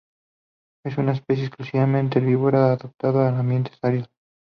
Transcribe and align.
Es 0.83 0.97
una 0.97 1.11
especie 1.11 1.45
exclusivamente 1.45 2.17
herbívora 2.17 2.73
adaptada 2.73 3.29
en 3.29 3.35
ambientes 3.35 3.77
áridos. 3.83 4.09